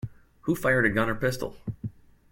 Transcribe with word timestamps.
Who 0.45 0.55
fired 0.55 0.87
a 0.87 0.89
gun 0.89 1.09
or 1.09 1.13
pistol? 1.13 1.57